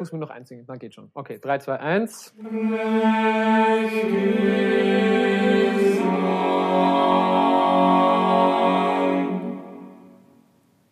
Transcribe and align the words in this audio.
muss 0.00 0.12
mir 0.12 0.18
noch 0.18 0.30
einsingen, 0.30 0.66
dann 0.66 0.78
geht 0.78 0.94
schon. 0.94 1.10
Okay, 1.12 1.38
3, 1.38 1.58
2, 1.58 1.78
1. 1.78 2.34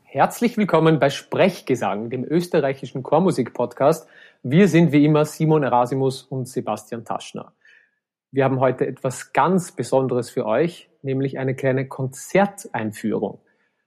Herzlich 0.05 0.59
willkommen 0.59 0.99
bei 0.99 1.09
Sprechgesang, 1.09 2.11
dem 2.11 2.25
österreichischen 2.25 3.03
Chormusik-Podcast. 3.03 4.07
Wir 4.43 4.69
sind 4.69 4.93
wie 4.93 5.05
immer 5.07 5.25
Simon 5.25 5.63
Erasimus 5.63 6.23
und 6.25 6.47
Sebastian 6.47 7.05
Taschner. 7.07 7.53
Wir 8.31 8.45
haben 8.45 8.61
heute 8.61 8.87
etwas 8.87 9.33
ganz 9.33 9.73
Besonderes 9.73 10.29
für 10.29 10.45
euch, 10.45 10.91
nämlich 11.01 11.39
eine 11.39 11.55
kleine 11.55 11.89
Konzerteinführung. 11.89 13.41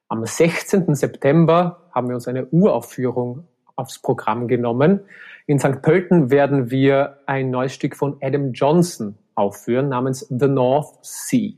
Am 0.07 0.25
16. 0.25 0.95
September 0.95 1.89
haben 1.91 2.07
wir 2.07 2.15
uns 2.15 2.27
eine 2.27 2.47
Uraufführung 2.47 3.47
aufs 3.82 4.00
Programm 4.00 4.48
genommen. 4.48 5.02
In 5.47 5.59
St. 5.59 5.82
Pölten 5.82 6.32
werden 6.32 6.71
wir 6.71 7.18
ein 7.25 7.50
neues 7.50 7.74
Stück 7.74 7.96
von 7.96 8.18
Adam 8.21 8.54
Johnson 8.54 9.15
aufführen 9.36 9.89
namens 9.89 10.19
The 10.29 10.47
North 10.47 11.00
Sea. 11.01 11.54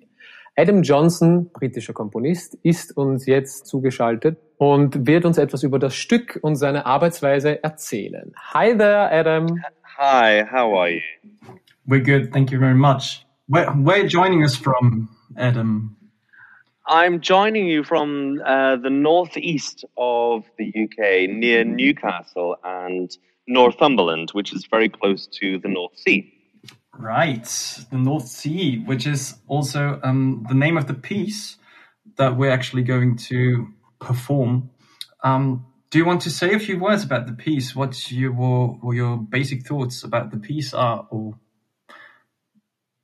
Adam 0.55 0.83
Johnson, 0.83 1.49
britischer 1.51 1.93
Komponist, 1.93 2.55
ist 2.61 2.95
uns 2.95 3.25
jetzt 3.25 3.65
zugeschaltet 3.65 4.37
und 4.57 5.07
wird 5.07 5.25
uns 5.25 5.37
etwas 5.37 5.63
über 5.63 5.79
das 5.79 5.95
Stück 5.95 6.39
und 6.41 6.55
seine 6.55 6.85
Arbeitsweise 6.85 7.63
erzählen. 7.63 8.33
Hi 8.53 8.77
there, 8.77 9.11
Adam. 9.11 9.47
Hi, 9.97 10.43
how 10.43 10.73
are 10.77 10.91
you? 10.91 11.01
We're 11.87 12.03
good, 12.03 12.31
thank 12.31 12.51
you 12.51 12.59
very 12.59 12.75
much. 12.75 13.25
Where, 13.47 13.67
where 13.73 13.95
are 13.95 14.03
you 14.03 14.07
joining 14.07 14.43
us 14.43 14.55
from, 14.55 15.09
Adam? 15.35 15.95
I'm 16.85 17.21
joining 17.21 17.67
you 17.67 17.83
from 17.83 18.41
uh, 18.45 18.75
the 18.75 18.89
northeast 18.89 19.85
of 19.97 20.43
the 20.57 20.67
UK, 20.67 21.29
near 21.29 21.63
Newcastle 21.63 22.57
and 22.63 23.09
Northumberland, 23.47 24.31
which 24.31 24.53
is 24.53 24.65
very 24.65 24.89
close 24.89 25.27
to 25.39 25.59
the 25.59 25.69
North 25.69 25.97
Sea. 25.97 26.33
Right, 26.97 27.45
the 27.89 27.97
North 27.97 28.27
Sea, 28.27 28.79
which 28.79 29.07
is 29.07 29.35
also 29.47 29.99
um, 30.03 30.45
the 30.49 30.55
name 30.55 30.77
of 30.77 30.87
the 30.87 30.93
piece 30.93 31.57
that 32.17 32.35
we're 32.35 32.51
actually 32.51 32.83
going 32.83 33.15
to 33.17 33.67
perform. 33.99 34.69
Um, 35.23 35.65
do 35.89 35.97
you 35.97 36.05
want 36.05 36.21
to 36.23 36.29
say 36.29 36.53
a 36.53 36.59
few 36.59 36.79
words 36.79 37.03
about 37.03 37.27
the 37.27 37.33
piece? 37.33 37.75
What 37.75 38.11
your 38.11 38.33
what 38.33 38.95
your 38.95 39.17
basic 39.17 39.65
thoughts 39.65 40.03
about 40.03 40.31
the 40.31 40.37
piece 40.37 40.73
are, 40.73 41.07
or 41.09 41.39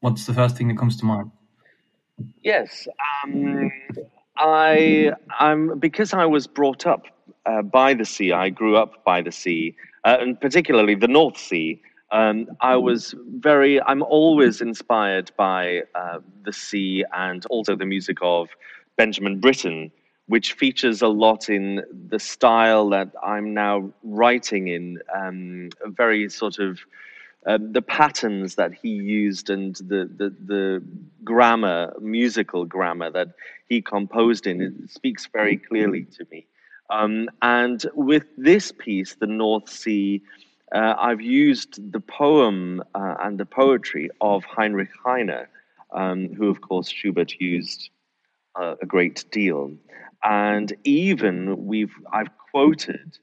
what's 0.01 0.25
the 0.25 0.33
first 0.33 0.57
thing 0.57 0.67
that 0.67 0.77
comes 0.77 0.97
to 0.97 1.05
mind? 1.05 1.31
Yes, 2.43 2.87
um, 3.23 3.71
I 4.37 5.11
I'm 5.39 5.79
because 5.79 6.13
I 6.13 6.25
was 6.25 6.47
brought 6.47 6.85
up 6.85 7.05
uh, 7.45 7.61
by 7.61 7.93
the 7.93 8.05
sea. 8.05 8.31
I 8.31 8.49
grew 8.49 8.77
up 8.77 9.03
by 9.03 9.21
the 9.21 9.31
sea, 9.31 9.75
uh, 10.05 10.17
and 10.19 10.39
particularly 10.39 10.95
the 10.95 11.07
North 11.07 11.37
Sea. 11.37 11.81
Um, 12.11 12.47
I 12.61 12.75
was 12.75 13.13
very. 13.35 13.81
I'm 13.81 14.01
always 14.03 14.61
inspired 14.61 15.31
by 15.37 15.83
uh, 15.95 16.19
the 16.43 16.53
sea 16.53 17.03
and 17.13 17.45
also 17.47 17.75
the 17.75 17.85
music 17.85 18.17
of 18.21 18.49
Benjamin 18.97 19.39
Britten, 19.39 19.91
which 20.27 20.53
features 20.53 21.01
a 21.01 21.07
lot 21.07 21.49
in 21.49 21.83
the 22.09 22.19
style 22.19 22.89
that 22.89 23.11
I'm 23.21 23.53
now 23.53 23.91
writing 24.03 24.69
in. 24.69 24.99
Um, 25.15 25.69
very 25.85 26.29
sort 26.29 26.57
of 26.59 26.79
uh, 27.45 27.57
the 27.61 27.81
patterns 27.81 28.55
that 28.55 28.73
he 28.73 28.89
used 28.89 29.49
and 29.49 29.75
the, 29.75 30.09
the, 30.17 30.35
the 30.45 30.83
grammar, 31.23 31.93
musical 31.99 32.65
grammar 32.65 33.11
that 33.11 33.29
he 33.67 33.81
composed 33.81 34.47
in, 34.47 34.61
it 34.61 34.73
speaks 34.89 35.27
very 35.31 35.57
clearly 35.57 36.03
to 36.17 36.25
me. 36.31 36.45
Um, 36.89 37.29
and 37.41 37.85
with 37.93 38.25
this 38.37 38.71
piece, 38.71 39.15
The 39.15 39.27
North 39.27 39.69
Sea, 39.69 40.21
uh, 40.73 40.95
I've 40.97 41.21
used 41.21 41.91
the 41.91 41.99
poem 41.99 42.83
uh, 42.95 43.15
and 43.21 43.39
the 43.39 43.45
poetry 43.45 44.09
of 44.21 44.43
Heinrich 44.45 44.89
Heine, 45.03 45.47
um, 45.91 46.33
who, 46.33 46.49
of 46.49 46.61
course, 46.61 46.89
Schubert 46.89 47.33
used 47.39 47.89
uh, 48.55 48.75
a 48.81 48.85
great 48.85 49.25
deal. 49.31 49.71
And 50.23 50.73
even 50.83 51.65
we've 51.65 51.93
I've 52.11 52.29
quoted 52.51 53.17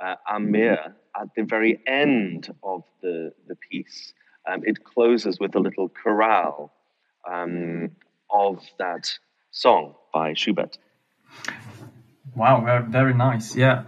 uh, 0.00 0.16
Am 0.28 0.50
Meer 0.50 0.94
at 1.20 1.28
the 1.36 1.42
very 1.42 1.80
end 1.86 2.54
of 2.62 2.82
the, 3.02 3.32
the 3.46 3.56
piece. 3.56 4.12
Um, 4.50 4.62
it 4.64 4.84
closes 4.84 5.38
with 5.38 5.54
a 5.54 5.60
little 5.60 5.88
chorale 5.88 6.72
um, 7.30 7.90
of 8.30 8.60
that 8.78 9.10
song 9.50 9.94
by 10.12 10.34
Schubert. 10.34 10.78
Wow, 12.34 12.86
very 12.88 13.14
nice. 13.14 13.54
Yeah. 13.56 13.84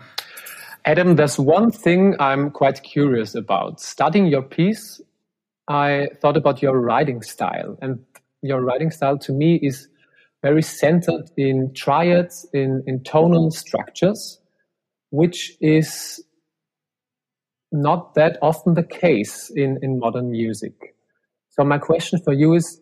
Adam, 0.84 1.17
there's 1.17 1.39
one 1.39 1.71
thing 1.71 2.15
I'm 2.21 2.50
quite 2.50 2.83
curious 2.83 3.34
about. 3.34 3.81
Studying 3.81 4.27
your 4.27 4.43
piece, 4.43 5.00
I 5.67 6.09
thought 6.21 6.37
about 6.37 6.61
your 6.61 6.78
writing 6.78 7.22
style. 7.22 7.78
And 7.81 8.05
your 8.43 8.61
writing 8.61 8.91
style 8.91 9.17
to 9.21 9.33
me 9.33 9.59
is 9.62 9.89
very 10.43 10.61
centered 10.61 11.31
in 11.39 11.72
triads, 11.72 12.47
in, 12.53 12.83
in 12.87 13.03
tonal 13.03 13.51
structures, 13.51 14.39
which 15.09 15.56
is 15.62 16.22
not 17.72 18.15
that 18.15 18.37
often 18.43 18.75
the 18.75 18.83
case 18.83 19.51
in, 19.56 19.78
in 19.81 19.99
modern 19.99 20.31
music. 20.31 20.95
So 21.49 21.65
my 21.65 21.78
question 21.78 22.21
for 22.22 22.34
you 22.34 22.55
is, 22.55 22.78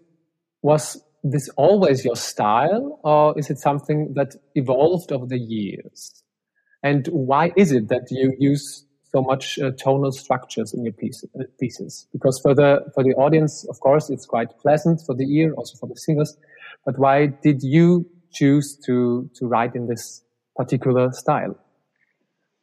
was 0.62 1.02
this 1.22 1.48
always 1.56 2.04
your 2.04 2.16
style 2.16 3.00
or 3.04 3.38
is 3.38 3.50
it 3.50 3.58
something 3.58 4.12
that 4.14 4.34
evolved 4.54 5.12
over 5.12 5.26
the 5.26 5.38
years? 5.38 6.22
And 6.82 7.06
why 7.08 7.52
is 7.56 7.70
it 7.70 7.88
that 7.88 8.08
you 8.10 8.34
use 8.38 8.84
so 9.12 9.22
much 9.22 9.58
uh, 9.58 9.70
tonal 9.72 10.10
structures 10.10 10.74
in 10.74 10.84
your 10.84 10.94
piece, 10.94 11.24
uh, 11.38 11.44
pieces? 11.60 12.08
Because 12.12 12.40
for 12.40 12.54
the, 12.54 12.80
for 12.94 13.04
the 13.04 13.14
audience, 13.14 13.64
of 13.68 13.78
course, 13.80 14.10
it's 14.10 14.26
quite 14.26 14.58
pleasant 14.58 15.00
for 15.06 15.14
the 15.14 15.24
ear, 15.24 15.52
also 15.54 15.76
for 15.78 15.88
the 15.88 15.96
singers. 15.96 16.36
But 16.84 16.98
why 16.98 17.26
did 17.26 17.62
you 17.62 18.06
choose 18.32 18.76
to, 18.86 19.30
to 19.36 19.46
write 19.46 19.76
in 19.76 19.86
this 19.86 20.22
particular 20.56 21.12
style? 21.12 21.56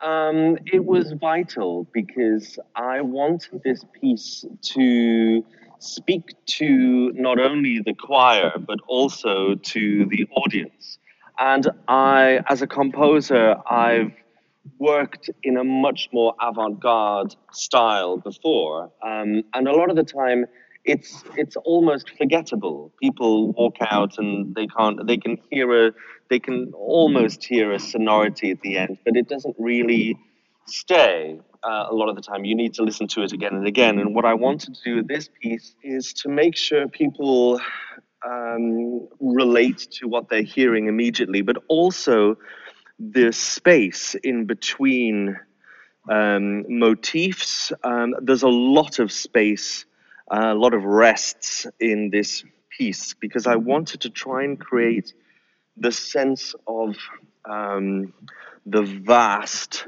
Um, 0.02 0.58
it 0.66 0.86
was 0.86 1.14
vital 1.14 1.88
because 1.94 2.58
I 2.76 3.02
wanted 3.02 3.62
this 3.64 3.84
piece 4.00 4.46
to 4.74 5.46
speak 5.80 6.36
to 6.46 7.12
not 7.16 7.40
only 7.40 7.82
the 7.86 7.94
choir 7.94 8.52
but 8.58 8.80
also 8.88 9.56
to 9.56 10.06
the 10.06 10.28
audience. 10.36 10.98
And 11.40 11.70
I, 11.88 12.42
as 12.50 12.62
a 12.62 12.68
composer, 12.68 13.56
I've 13.70 14.12
worked 14.78 15.30
in 15.44 15.58
a 15.58 15.64
much 15.64 16.10
more 16.12 16.36
avant-garde 16.42 17.36
style 17.54 18.18
before, 18.18 18.92
um, 19.04 19.44
and 19.54 19.68
a 19.68 19.72
lot 19.72 19.90
of 19.90 19.96
the 19.96 20.04
time 20.04 20.46
it's 20.86 21.24
it's 21.38 21.56
almost 21.58 22.10
forgettable. 22.18 22.92
People 23.02 23.52
walk 23.54 23.76
out 23.82 24.18
and 24.18 24.56
they 24.56 24.68
can't 24.68 25.06
they 25.08 25.18
can 25.18 25.38
hear 25.50 25.88
a 25.88 25.92
they 26.30 26.40
can 26.40 26.72
almost 26.74 27.44
hear 27.44 27.72
a 27.72 27.80
sonority 27.80 28.52
at 28.52 28.62
the 28.62 28.78
end, 28.78 28.98
but 29.06 29.16
it 29.16 29.28
doesn't 29.28 29.56
really 29.60 30.18
stay. 30.68 31.40
Uh, 31.64 31.88
a 31.90 31.94
lot 31.94 32.10
of 32.10 32.16
the 32.16 32.22
time, 32.22 32.46
you 32.46 32.56
need 32.56 32.74
to 32.74 32.84
listen 32.84 33.08
to 33.08 33.22
it 33.22 33.34
again 33.34 33.54
and 33.54 33.68
again. 33.68 34.00
And 34.00 34.16
what 34.16 34.26
I 34.26 34.34
wanted 34.34 34.76
to 34.76 34.82
do 34.84 34.96
with 34.98 35.08
this 35.08 35.30
piece 35.42 35.76
is 35.84 36.14
to 36.14 36.30
make 36.30 36.56
sure 36.56 36.88
people 36.88 37.60
um, 38.26 39.08
relate 39.20 39.88
to 40.00 40.08
what 40.08 40.30
they're 40.30 40.42
hearing 40.42 40.88
immediately, 40.88 41.42
but 41.42 41.58
also 41.68 42.38
the 42.98 43.32
space 43.34 44.16
in 44.16 44.46
between 44.46 45.38
um, 46.10 46.66
motifs. 46.80 47.74
Um, 47.84 48.16
there's 48.22 48.44
a 48.44 48.48
lot 48.48 49.00
of 49.00 49.12
space 49.12 49.86
a 50.30 50.54
lot 50.54 50.74
of 50.74 50.84
rests 50.84 51.66
in 51.80 52.10
this 52.10 52.44
piece 52.70 53.14
because 53.14 53.48
I 53.48 53.56
wanted 53.56 54.02
to 54.02 54.10
try 54.10 54.44
and 54.44 54.60
create 54.60 55.14
the 55.78 55.92
sense 55.92 56.56
of 56.68 56.96
um, 57.46 58.14
the 58.72 58.84
vast 58.84 59.86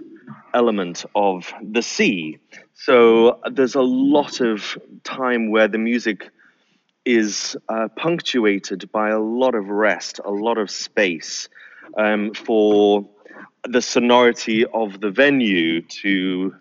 element 0.54 1.06
of 1.16 1.54
the 1.64 1.82
sea. 1.82 2.40
So 2.74 3.40
there's 3.52 3.76
a 3.76 3.82
lot 3.82 4.42
of 4.42 4.78
time 5.04 5.52
where 5.52 5.68
the 5.68 5.78
music 5.78 6.30
is 7.06 7.56
uh, 7.70 7.88
punctuated 7.96 8.92
by 8.92 9.10
a 9.10 9.20
lot 9.20 9.56
of 9.56 9.68
rest, 9.68 10.20
a 10.24 10.32
lot 10.32 10.58
of 10.58 10.70
space 10.70 11.50
um, 11.98 12.34
for 12.34 13.08
the 13.68 13.82
sonority 13.82 14.66
of 14.66 15.00
the 15.00 15.10
venue 15.10 15.82
to 15.82 16.56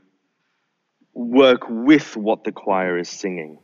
work 1.14 1.62
with 1.68 2.16
what 2.16 2.44
the 2.44 2.52
choir 2.52 2.98
is 2.98 3.08
singing. 3.08 3.58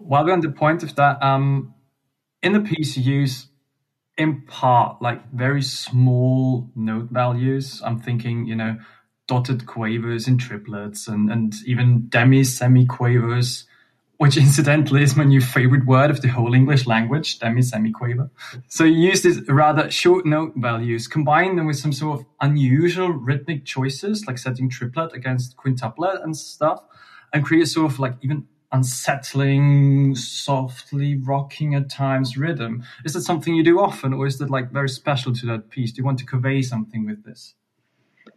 While 0.00 0.24
we're 0.24 0.32
on 0.32 0.40
the 0.40 0.50
point 0.50 0.82
of 0.82 0.94
that, 0.96 1.22
um, 1.22 1.74
in 2.42 2.52
the 2.52 2.60
piece 2.60 2.96
you 2.96 3.20
use 3.20 3.49
in 4.20 4.42
part 4.42 5.00
like 5.00 5.32
very 5.32 5.62
small 5.62 6.68
note 6.76 7.08
values. 7.10 7.80
I'm 7.82 7.98
thinking, 7.98 8.44
you 8.44 8.54
know, 8.54 8.76
dotted 9.26 9.64
quavers 9.64 10.28
in 10.28 10.36
triplets 10.36 11.08
and, 11.08 11.30
and 11.32 11.54
even 11.64 12.06
demi 12.10 12.44
semi 12.44 12.84
quavers. 12.84 13.64
which 14.18 14.36
incidentally 14.46 15.02
is 15.02 15.16
my 15.16 15.24
new 15.24 15.40
favorite 15.40 15.86
word 15.86 16.10
of 16.10 16.20
the 16.20 16.28
whole 16.28 16.52
English 16.52 16.86
language, 16.86 17.38
demi 17.38 17.62
semiquaver. 17.62 18.28
So 18.68 18.84
you 18.84 19.08
use 19.08 19.22
these 19.22 19.40
rather 19.48 19.90
short 19.90 20.26
note 20.26 20.52
values, 20.54 21.08
combine 21.08 21.56
them 21.56 21.66
with 21.66 21.78
some 21.78 21.94
sort 21.94 22.20
of 22.20 22.26
unusual 22.42 23.08
rhythmic 23.08 23.64
choices, 23.64 24.26
like 24.26 24.36
setting 24.36 24.68
triplet 24.68 25.14
against 25.14 25.56
quintuplet 25.56 26.22
and 26.22 26.36
stuff, 26.36 26.84
and 27.32 27.42
create 27.42 27.68
sort 27.68 27.90
of 27.90 27.98
like 27.98 28.16
even 28.20 28.46
unsettling, 28.72 30.14
softly 30.14 31.16
rocking 31.16 31.74
at 31.74 31.90
times 31.90 32.36
rhythm. 32.36 32.84
Is 33.04 33.14
that 33.14 33.22
something 33.22 33.54
you 33.54 33.64
do 33.64 33.80
often, 33.80 34.12
or 34.12 34.26
is 34.26 34.38
that 34.38 34.50
like 34.50 34.70
very 34.70 34.88
special 34.88 35.32
to 35.34 35.46
that 35.46 35.70
piece? 35.70 35.92
Do 35.92 35.98
you 35.98 36.04
want 36.04 36.18
to 36.20 36.26
convey 36.26 36.62
something 36.62 37.04
with 37.06 37.24
this? 37.24 37.54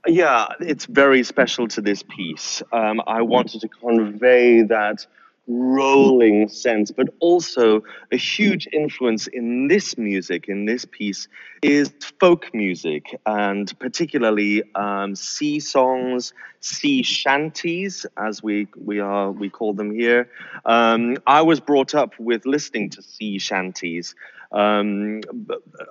Yeah, 0.06 0.48
it's 0.60 0.86
very 0.86 1.24
special 1.24 1.68
to 1.70 1.82
this 1.82 2.04
piece. 2.04 2.62
Um, 2.72 3.02
I 3.08 3.22
wanted 3.22 3.62
to 3.62 3.70
convey 3.70 4.64
that 4.64 5.06
rolling 5.48 6.48
sense, 6.48 6.92
but 6.92 7.10
also 7.20 7.84
a 8.12 8.18
huge 8.18 8.68
influence 8.72 9.28
in 9.28 9.68
this 9.68 9.98
music, 9.98 10.48
in 10.48 10.66
this 10.66 10.86
piece, 10.86 11.28
is 11.62 11.94
folk 12.20 12.54
music, 12.54 13.20
and 13.26 13.78
particularly 13.80 14.64
um, 14.76 15.16
sea 15.16 15.60
songs, 15.60 16.34
sea 16.62 17.04
shanties, 17.04 18.06
as 18.18 18.42
we 18.42 18.68
we 18.78 19.00
are 19.00 19.32
we 19.32 19.50
call 19.50 19.74
them 19.74 19.94
here. 19.94 20.30
Um, 20.66 21.18
I 21.28 21.42
was 21.42 21.60
brought 21.60 21.94
up 21.94 22.14
with 22.20 22.46
listening 22.46 22.90
to 22.92 23.02
sea 23.02 23.40
shanties. 23.40 24.16
Um, 24.52 25.22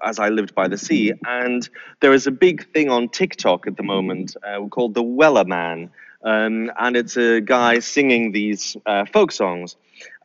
as 0.05 0.21
I 0.21 0.29
lived 0.29 0.55
by 0.55 0.69
the 0.69 0.79
sea, 0.79 1.13
and 1.27 1.69
there 1.99 2.13
is 2.13 2.29
a 2.29 2.31
big 2.31 2.73
thing 2.73 2.91
on 2.91 3.09
TikTok 3.09 3.67
at 3.67 3.77
the 3.77 3.83
moment 3.83 4.37
uh, 4.47 4.65
called 4.69 4.95
the 4.95 5.03
Wellerman, 5.03 5.91
um, 6.25 6.71
and 6.79 6.97
it's 6.97 7.17
a 7.17 7.41
guy 7.41 7.79
singing 7.79 8.33
these 8.33 8.77
uh, 8.87 9.05
folk 9.07 9.33
songs. 9.33 9.77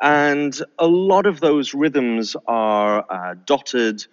And 0.02 0.60
a 0.80 0.88
lot 0.88 1.26
of 1.26 1.40
those 1.40 1.74
rhythms 1.74 2.36
are 2.48 3.06
uh, 3.10 3.36
dotted, 3.46 4.06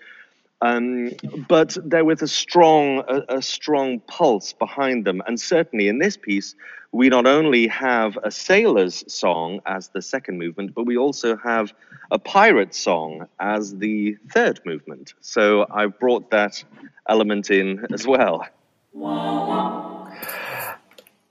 um, 0.60 1.10
but 1.48 1.76
they're 1.84 2.04
with 2.04 2.22
a 2.22 2.28
strong, 2.28 3.02
a, 3.08 3.36
a, 3.36 3.42
strong 3.42 4.00
pulse 4.00 4.52
behind 4.52 5.04
them. 5.04 5.22
And 5.26 5.38
certainly 5.38 5.88
in 5.88 5.98
this 5.98 6.16
piece, 6.16 6.54
we 6.92 7.08
not 7.08 7.26
only 7.26 7.66
have 7.66 8.16
a 8.22 8.30
sailor's 8.30 9.04
song 9.12 9.60
as 9.66 9.88
the 9.88 10.00
second 10.00 10.38
movement, 10.38 10.74
but 10.74 10.86
we 10.86 10.96
also 10.96 11.36
have 11.36 11.74
a 12.10 12.18
pirate 12.18 12.74
song 12.74 13.26
as 13.40 13.76
the 13.76 14.16
third 14.32 14.60
movement. 14.64 15.14
So 15.20 15.66
I 15.70 15.86
brought 15.86 16.30
that 16.30 16.62
element 17.08 17.50
in 17.50 17.84
as 17.92 18.06
well. 18.06 18.46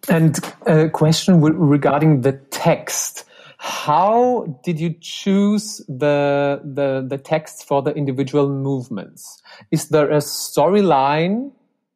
And 0.10 0.38
a 0.66 0.90
question 0.90 1.42
regarding 1.42 2.22
the 2.22 2.34
text. 2.52 3.26
How 3.58 4.60
did 4.64 4.80
you 4.80 4.94
choose 5.00 5.78
the, 5.88 6.62
the, 6.66 7.06
the 7.08 7.18
text 7.18 7.66
for 7.66 7.82
the 7.82 7.92
individual 7.92 8.50
movements? 8.50 9.42
Is 9.72 9.88
there 9.88 10.12
a 10.12 10.18
storyline 10.18 11.52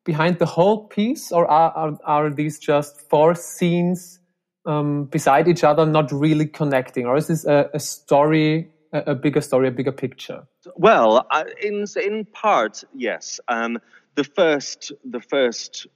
behind 0.05 0.39
the 0.39 0.45
whole 0.45 0.85
piece, 0.85 1.33
or 1.33 1.45
are, 1.51 1.71
are, 1.71 1.97
are 2.05 2.29
these 2.29 2.57
just 2.57 3.01
four 3.09 3.35
scenes 3.35 4.19
um, 4.65 5.05
beside 5.05 5.49
each 5.49 5.65
other, 5.65 5.85
not 5.85 6.09
really 6.13 6.45
connecting? 6.45 7.05
Or 7.05 7.17
is 7.17 7.27
this 7.27 7.45
a, 7.45 7.69
a 7.73 7.79
story, 7.79 8.69
a, 8.93 9.11
a, 9.11 9.15
bigger 9.15 9.41
story, 9.41 9.67
a 9.67 9.71
bigger 9.71 9.91
picture? 9.91 10.47
Well, 10.75 11.27
in, 11.61 11.85
in 12.01 12.23
part, 12.31 12.85
yes. 12.95 13.41
Um, 13.49 13.79
the 14.15 14.23
first, 14.23 14.93
the 15.03 15.19
first 15.19 15.87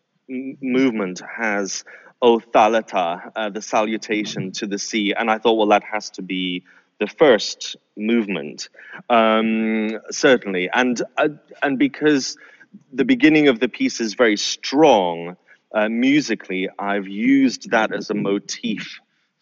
movement 0.62 1.22
has 1.38 1.84
O 2.22 2.40
Thalatta, 2.40 3.32
uh, 3.36 3.50
the 3.50 3.62
salutation 3.62 4.52
to 4.54 4.68
the 4.68 4.78
sea, 4.78 5.14
and 5.14 5.30
I 5.30 5.38
thought, 5.40 5.54
well, 5.54 5.68
that 5.68 5.84
has 5.84 6.10
to 6.12 6.22
be 6.22 6.64
the 7.00 7.08
first 7.08 7.76
movement, 7.98 8.70
um, 9.10 10.00
certainly, 10.12 10.70
and 10.72 11.02
uh, 11.18 11.30
and 11.64 11.80
because 11.80 12.38
the 12.94 13.04
beginning 13.04 13.48
of 13.48 13.60
the 13.60 13.68
piece 13.68 14.00
is 14.00 14.14
very 14.14 14.38
strong 14.38 15.36
uh, 15.74 15.90
musically, 15.90 16.70
I've 16.78 17.08
used 17.08 17.72
that 17.72 17.92
as 17.92 18.12
a 18.12 18.14
motif 18.14 19.00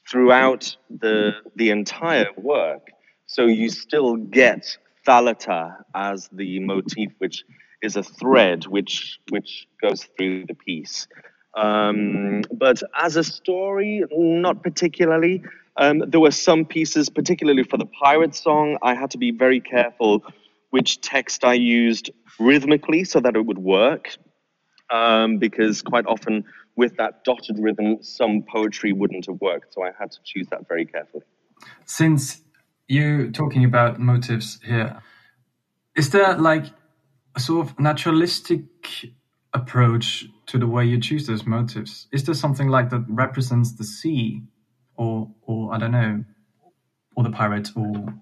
throughout 0.10 0.76
the 0.90 1.34
the 1.56 1.70
entire 1.72 2.28
work. 2.38 2.92
So 3.26 3.46
you 3.46 3.70
still 3.70 4.16
get 4.16 4.78
Thalatta 5.06 5.84
as 5.94 6.30
the 6.32 6.60
motif, 6.60 7.12
which 7.18 7.44
is 7.82 7.96
a 7.96 8.04
thread 8.04 8.66
which 8.66 9.20
which 9.30 9.68
goes 9.82 10.08
through 10.18 10.46
the 10.46 10.54
piece. 10.54 11.08
Um, 11.56 12.44
but 12.52 12.82
as 12.98 13.16
a 13.16 13.24
story, 13.24 14.04
not 14.12 14.64
particularly. 14.64 15.44
Um, 15.78 16.04
there 16.08 16.20
were 16.20 16.32
some 16.32 16.66
pieces, 16.66 17.10
particularly 17.10 17.64
for 17.64 17.78
the 17.78 17.86
pirate 17.86 18.36
song, 18.36 18.78
I 18.82 18.96
had 18.96 19.12
to 19.12 19.18
be 19.18 19.32
very 19.32 19.62
careful 19.62 20.24
which 20.72 21.00
text 21.02 21.46
I 21.46 21.54
used 21.54 22.12
rhythmically 22.38 23.06
so 23.06 23.20
that 23.22 23.36
it 23.36 23.46
would 23.46 23.58
work. 23.58 24.10
Um, 24.92 25.38
because 25.38 25.82
quite 25.82 26.06
often 26.08 26.44
with 26.76 26.98
that 26.98 27.24
dotted 27.24 27.60
rhythm, 27.60 28.02
some 28.02 28.42
poetry 28.42 28.92
wouldn't 28.92 29.28
have 29.28 29.40
worked. 29.40 29.74
So 29.74 29.84
I 29.84 29.92
had 29.98 30.12
to 30.12 30.20
choose 30.24 30.48
that 30.50 30.68
very 30.68 30.86
carefully. 30.86 31.24
Since 31.86 32.42
you're 32.88 33.30
talking 33.32 33.64
about 33.64 34.00
motives 34.00 34.60
here, 34.64 35.02
is 35.96 36.10
there 36.10 36.36
like 36.38 36.66
sort 37.40 37.68
of 37.68 37.80
naturalistic 37.80 38.64
approach 39.54 40.26
to 40.46 40.58
the 40.58 40.68
way 40.68 40.86
you 40.86 41.00
choose 41.00 41.28
those 41.28 41.46
motives? 41.46 42.08
Is 42.12 42.24
there 42.24 42.36
something 42.36 42.68
like 42.68 42.90
that 42.90 43.06
represents 43.08 43.74
the 43.74 43.84
sea, 43.84 44.42
or 44.96 45.30
or 45.44 45.74
I 45.74 45.80
don't 45.80 45.92
know, 45.92 46.24
or 47.16 47.24
the 47.24 47.32
pirate, 47.32 47.70
or? 47.76 48.14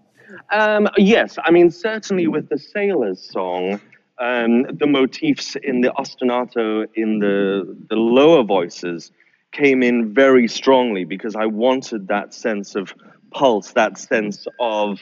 Um, 0.52 0.88
yes, 0.98 1.38
I 1.44 1.52
mean 1.52 1.72
certainly 1.72 2.28
with 2.28 2.50
the 2.50 2.58
sailor's 2.58 3.30
song, 3.30 3.80
um, 4.20 4.64
the 4.64 4.88
motifs 4.88 5.56
in 5.64 5.82
the 5.82 5.90
ostinato 5.90 6.88
in 6.96 7.20
the 7.20 7.78
the 7.90 7.96
lower 7.96 8.44
voices 8.44 9.12
came 9.52 9.82
in 9.82 10.14
very 10.14 10.48
strongly 10.48 11.06
because 11.06 11.36
I 11.36 11.46
wanted 11.46 12.08
that 12.10 12.34
sense 12.34 12.76
of 12.76 12.94
pulse, 13.32 13.72
that 13.74 13.98
sense 13.98 14.46
of 14.60 15.00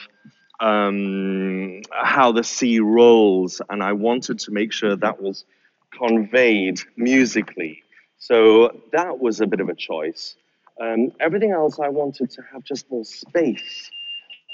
um, 0.60 1.82
how 1.92 2.32
the 2.32 2.44
sea 2.44 2.80
rolls, 2.80 3.60
and 3.68 3.82
I 3.82 3.92
wanted 3.92 4.38
to 4.40 4.50
make 4.50 4.72
sure 4.72 4.96
that 4.96 5.22
was 5.22 5.44
conveyed 5.92 6.80
musically. 6.96 7.82
So 8.18 8.80
that 8.92 9.18
was 9.18 9.40
a 9.40 9.46
bit 9.46 9.60
of 9.60 9.68
a 9.68 9.74
choice. 9.74 10.36
Um, 10.80 11.12
everything 11.20 11.52
else, 11.52 11.78
I 11.78 11.88
wanted 11.88 12.30
to 12.30 12.42
have 12.52 12.64
just 12.64 12.90
more 12.90 13.04
space. 13.04 13.90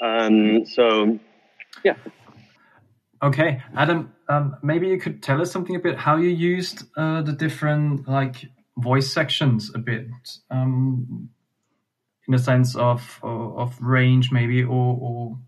Um, 0.01 0.65
so, 0.67 1.19
yeah. 1.85 1.97
Okay, 3.23 3.63
Adam, 3.77 4.13
um, 4.29 4.57
maybe 4.63 4.89
you 4.89 4.99
could 4.99 5.23
tell 5.23 5.41
us 5.41 5.53
something 5.53 5.77
about 5.77 5.97
how 5.97 6.17
you 6.17 6.29
used 6.29 6.85
uh, 6.97 7.23
the 7.23 7.33
different 7.33 8.09
like 8.09 8.47
voice 8.77 9.13
sections 9.13 9.71
a 9.75 9.79
bit, 9.79 10.07
um, 10.51 11.29
in 12.27 12.35
a 12.35 12.39
sense 12.39 12.75
of 12.75 13.21
of 13.23 13.81
range, 13.81 14.33
maybe, 14.33 14.65
or, 14.65 14.99
or 15.01 15.39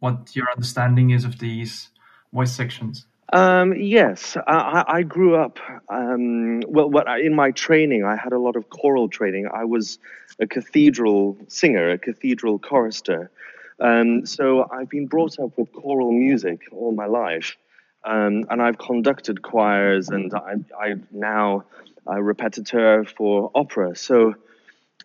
what 0.00 0.34
your 0.34 0.46
understanding 0.54 1.10
is 1.10 1.24
of 1.24 1.38
these 1.38 1.90
voice 2.32 2.52
sections. 2.52 3.06
Um, 3.32 3.74
yes, 3.74 4.36
I, 4.46 4.84
I, 4.86 5.02
grew 5.02 5.34
up. 5.34 5.58
Um, 5.88 6.60
well, 6.68 6.88
what, 6.88 7.08
in 7.20 7.34
my 7.34 7.50
training, 7.50 8.04
I 8.04 8.14
had 8.14 8.32
a 8.32 8.38
lot 8.38 8.54
of 8.54 8.70
choral 8.70 9.08
training. 9.08 9.48
I 9.52 9.64
was 9.64 9.98
a 10.38 10.46
cathedral 10.46 11.36
singer, 11.48 11.90
a 11.90 11.98
cathedral 11.98 12.60
chorister. 12.60 13.32
Um, 13.80 14.26
so 14.26 14.68
I've 14.70 14.88
been 14.88 15.06
brought 15.06 15.40
up 15.40 15.58
with 15.58 15.72
choral 15.72 16.12
music 16.12 16.62
all 16.70 16.92
my 16.92 17.06
life, 17.06 17.56
um, 18.04 18.44
and 18.48 18.62
I've 18.62 18.78
conducted 18.78 19.42
choirs, 19.42 20.08
and 20.08 20.32
I, 20.32 20.54
I 20.78 20.94
now 21.10 21.64
a 22.06 22.22
repetiteur 22.22 23.08
for 23.08 23.50
opera. 23.54 23.96
So 23.96 24.34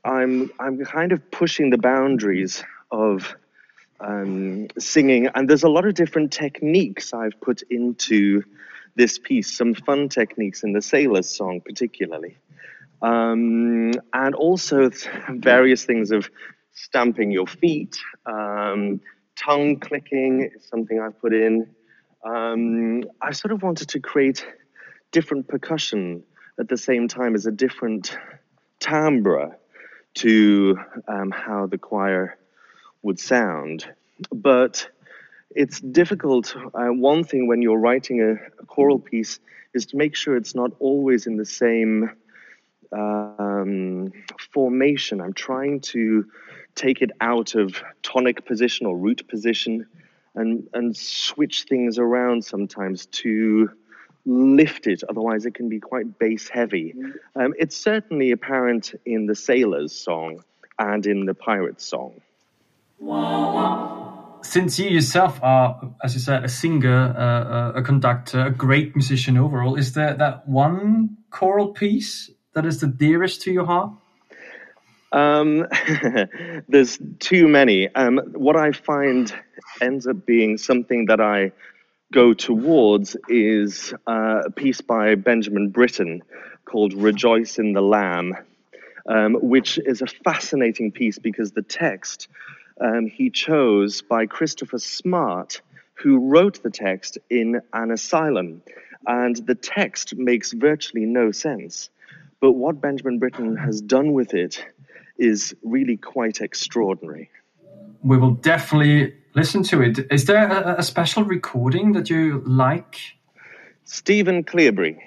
I'm 0.06 0.52
I'm 0.60 0.84
kind 0.86 1.12
of 1.12 1.32
pushing 1.32 1.72
the 1.72 1.78
boundaries 1.78 2.64
of 2.92 3.36
um, 4.04 4.68
singing, 4.78 5.28
and 5.28 5.50
there's 5.50 5.64
a 5.64 5.70
lot 5.70 5.86
of 5.86 5.94
different 5.94 6.32
techniques 6.32 7.14
I've 7.14 7.40
put 7.42 7.62
into 7.70 8.44
this 8.96 9.18
piece. 9.18 9.56
Some 9.56 9.74
fun 9.74 10.10
techniques 10.10 10.64
in 10.64 10.74
the 10.74 10.82
Sailors 10.82 11.30
song, 11.30 11.62
particularly, 11.62 12.38
um, 13.02 13.92
and 14.14 14.36
also 14.36 14.90
various 15.30 15.86
things 15.86 16.12
of 16.12 16.30
stamping 16.74 17.32
your 17.32 17.48
feet, 17.48 17.98
um, 18.26 19.02
tongue 19.36 19.80
clicking 19.80 20.50
is 20.56 20.66
something 20.68 21.00
I've 21.00 21.20
put 21.20 21.34
in. 21.34 21.68
Um, 22.24 23.04
I 23.22 23.32
sort 23.32 23.52
of 23.52 23.64
wanted 23.64 23.90
to 23.90 24.00
create 24.00 24.46
different 25.12 25.48
percussion 25.48 26.24
at 26.60 26.70
the 26.70 26.78
same 26.78 27.08
time 27.08 27.36
as 27.36 27.46
a 27.46 27.52
different 27.52 28.18
timbre 28.80 29.58
to 30.14 30.78
um, 31.08 31.32
how 31.32 31.68
the 31.68 31.78
choir 31.78 32.38
would 33.02 33.20
sound. 33.20 33.86
But 34.32 34.88
it's 35.56 35.80
difficult. 35.80 36.56
Uh, 36.74 36.88
one 36.88 37.24
thing 37.24 37.48
when 37.48 37.62
you're 37.62 37.78
writing 37.78 38.22
a, 38.22 38.34
a, 38.62 38.66
choral 38.66 39.00
piece 39.00 39.40
is 39.74 39.86
to 39.88 39.98
make 39.98 40.16
sure 40.16 40.36
it's 40.36 40.56
not 40.56 40.72
always 40.80 41.28
in 41.28 41.38
the 41.38 41.46
same 41.46 42.12
um, 42.92 44.12
formation. 44.54 45.22
I'm 45.22 45.34
trying 45.34 45.82
to 45.82 46.26
take 46.76 47.02
it 47.02 47.12
out 47.20 47.56
of 47.56 47.82
tonic 48.04 48.46
position 48.46 48.86
or 48.86 48.98
root 48.98 49.28
position 49.28 49.88
and, 50.36 50.68
and 50.74 50.96
switch 50.96 51.64
things 51.64 51.98
around 51.98 52.46
sometimes 52.46 53.06
to 53.08 53.70
lift 54.26 54.88
it, 54.88 55.04
otherwise, 55.10 55.46
it 55.46 55.54
can 55.54 55.68
be 55.68 55.80
quite 55.80 56.20
bass 56.20 56.48
heavy. 56.48 56.94
Um, 57.36 57.54
it's 57.58 57.76
certainly 57.76 58.32
apparent 58.32 58.94
in 59.06 59.26
the 59.26 59.36
Sailors 59.36 59.94
song 59.94 60.44
and 60.78 61.06
in 61.06 61.26
the 61.26 61.34
Pirates 61.34 61.86
song. 61.86 62.22
Since 64.44 64.78
you 64.80 64.90
yourself 64.90 65.40
are, 65.42 65.94
as 66.04 66.14
you 66.14 66.20
said, 66.20 66.44
a 66.44 66.50
singer, 66.50 67.16
uh, 67.18 67.22
uh, 67.22 67.72
a 67.78 67.82
conductor, 67.82 68.46
a 68.46 68.52
great 68.52 68.96
musician 68.96 69.38
overall, 69.38 69.76
is 69.76 69.94
there 69.94 70.14
that 70.14 70.48
one 70.48 71.18
choral 71.32 71.70
piece 71.70 72.30
that 72.54 72.66
is 72.66 72.80
the 72.80 72.88
dearest 72.88 73.42
to 73.44 73.52
your 73.52 73.66
heart? 73.66 73.94
Um, 75.12 75.68
there's 76.68 77.00
too 77.20 77.48
many. 77.48 77.88
Um, 77.96 78.18
what 78.34 78.56
I 78.56 78.72
find 78.72 79.34
ends 79.82 80.06
up 80.06 80.26
being 80.26 80.58
something 80.58 81.06
that 81.06 81.20
I 81.20 81.54
go 82.14 82.34
towards 82.34 83.16
is 83.30 83.94
uh, 84.06 84.44
a 84.46 84.52
piece 84.52 84.82
by 84.82 85.16
Benjamin 85.16 85.70
Britten 85.70 86.22
called 86.66 86.94
Rejoice 86.94 87.58
in 87.58 87.74
the 87.74 87.82
Lamb, 87.82 88.36
um, 89.08 89.36
which 89.42 89.80
is 89.80 90.02
a 90.02 90.08
fascinating 90.08 90.92
piece 90.92 91.18
because 91.18 91.52
the 91.52 91.64
text 91.64 92.28
um, 92.82 93.08
he 93.08 93.30
chose 93.30 94.02
by 94.02 94.26
Christopher 94.26 94.80
Smart, 94.80 95.62
who 95.94 96.30
wrote 96.30 96.64
the 96.64 96.72
text 96.72 97.18
in 97.30 97.62
an 97.74 97.92
asylum. 97.92 98.62
And 99.06 99.36
the 99.36 99.56
text 99.56 100.16
makes 100.16 100.52
virtually 100.52 101.06
no 101.06 101.32
sense. 101.32 101.90
But 102.40 102.54
what 102.54 102.82
Benjamin 102.82 103.20
Britten 103.20 103.56
has 103.56 103.82
done 103.82 104.14
with 104.14 104.34
it 104.34 104.66
is 105.18 105.56
really 105.64 105.98
quite 105.98 106.42
extraordinary. 106.42 107.30
We 108.04 108.18
will 108.18 108.32
definitely 108.32 109.14
listen 109.36 109.62
to 109.64 109.82
it. 109.82 110.12
Is 110.12 110.26
there 110.26 110.48
a, 110.48 110.80
a 110.80 110.84
special 110.84 111.24
recording 111.24 111.94
that 111.94 112.10
you 112.10 112.42
like? 112.46 112.98
Stephen 113.86 114.44
Cleobury. 114.44 114.98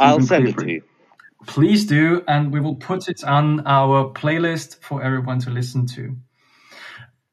I'll 0.00 0.22
send 0.22 0.48
it 0.48 0.58
to 0.58 0.70
you. 0.70 0.82
Please 1.46 1.86
do, 1.86 2.22
and 2.26 2.52
we 2.52 2.60
will 2.60 2.76
put 2.76 3.08
it 3.08 3.24
on 3.24 3.66
our 3.66 4.12
playlist 4.12 4.82
for 4.82 5.02
everyone 5.02 5.38
to 5.40 5.50
listen 5.50 5.86
to. 5.86 6.16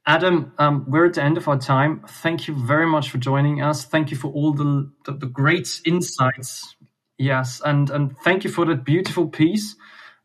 Adam, 0.06 0.52
um, 0.58 0.86
we're 0.88 1.06
at 1.06 1.14
the 1.14 1.24
end 1.24 1.38
of 1.38 1.48
our 1.48 1.58
time. 1.58 2.04
Thank 2.08 2.48
you 2.48 2.56
very 2.56 2.86
much 2.86 3.10
for 3.10 3.18
joining 3.18 3.62
us. 3.62 3.86
Thank 3.86 4.12
you 4.12 4.18
for 4.18 4.32
all 4.32 4.54
the, 4.54 4.92
the, 5.06 5.14
the 5.14 5.26
great 5.26 5.82
insights. 5.86 6.76
Yes, 7.18 7.62
and, 7.64 7.90
and 7.90 8.16
thank 8.24 8.44
you 8.44 8.50
for 8.50 8.66
that 8.66 8.84
beautiful 8.84 9.28
piece. 9.28 9.76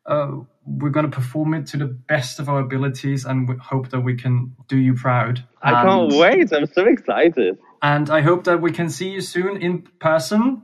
Uh, 0.04 0.38
we're 0.68 0.90
going 0.90 1.10
to 1.10 1.14
perform 1.14 1.54
it 1.54 1.66
to 1.66 1.76
the 1.76 1.86
best 1.86 2.40
of 2.40 2.48
our 2.48 2.60
abilities 2.60 3.24
and 3.24 3.48
we 3.48 3.56
hope 3.56 3.90
that 3.90 4.00
we 4.00 4.14
can 4.14 4.54
do 4.66 4.76
you 4.76 4.94
proud. 4.94 5.44
I 5.62 5.82
can't 5.82 6.12
wait. 6.12 6.52
I'm 6.52 6.66
so 6.66 6.84
excited. 6.86 7.58
And 7.82 8.10
I 8.10 8.20
hope 8.20 8.44
that 8.44 8.60
we 8.60 8.72
can 8.72 8.90
see 8.90 9.10
you 9.10 9.20
soon 9.20 9.62
in 9.62 9.82
person. 10.00 10.62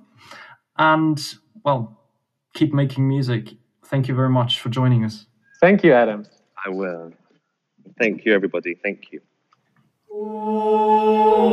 And, 0.77 1.23
well, 1.65 2.04
keep 2.55 2.73
making 2.73 3.07
music. 3.07 3.51
Thank 3.87 4.09
you 4.09 4.15
very 4.15 4.31
much 4.31 4.61
for 4.61 4.71
joining 4.71 5.05
us. 5.05 5.27
Thank 5.61 5.85
you, 5.85 5.93
Adam. 5.93 6.25
I 6.65 6.71
will. 6.71 7.13
Thank 7.99 8.25
you, 8.25 8.33
everybody. 8.35 8.77
Thank 8.83 9.13
you. 9.13 9.21
Oh, 10.11 11.45